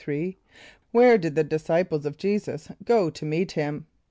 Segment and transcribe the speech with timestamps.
[0.49, 3.85] = Where did the disciples of J[=e]´[s+]us go to meet him?